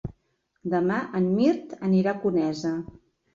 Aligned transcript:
Demà 0.73 0.97
en 1.19 1.27
Mirt 1.41 1.75
anirà 1.89 2.15
a 2.15 2.19
Conesa. 2.25 2.73